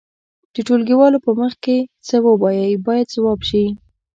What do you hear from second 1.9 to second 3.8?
څه ووایئ باید ځواب شي.